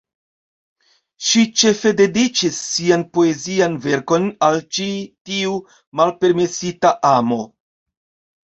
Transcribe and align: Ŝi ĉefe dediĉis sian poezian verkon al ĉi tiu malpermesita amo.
Ŝi 1.27 1.41
ĉefe 1.61 1.91
dediĉis 1.99 2.57
sian 2.69 3.03
poezian 3.17 3.75
verkon 3.85 4.25
al 4.49 4.57
ĉi 4.79 4.89
tiu 5.31 5.55
malpermesita 6.01 6.97
amo. 7.13 7.43